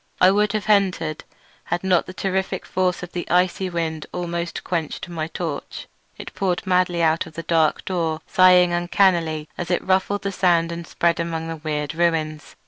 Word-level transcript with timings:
I 0.19 0.31
would 0.31 0.53
have 0.53 0.67
entered 0.67 1.23
had 1.65 1.83
not 1.83 2.07
the 2.07 2.13
terrific 2.15 2.65
force 2.65 3.03
of 3.03 3.11
the 3.11 3.29
icy 3.29 3.69
wind 3.69 4.07
almost 4.11 4.63
quenched 4.63 5.07
my 5.07 5.27
torch. 5.27 5.85
It 6.17 6.33
poured 6.33 6.65
madly 6.65 7.03
out 7.03 7.27
of 7.27 7.33
the 7.35 7.43
dark 7.43 7.85
door, 7.85 8.21
sighing 8.25 8.73
uncannily 8.73 9.47
as 9.59 9.69
it 9.69 9.85
ruffled 9.85 10.23
the 10.23 10.31
sand 10.31 10.71
and 10.71 10.87
spread 10.87 11.19
about 11.19 11.47
the 11.47 11.57
weird 11.57 11.93
ruins. 11.93 12.55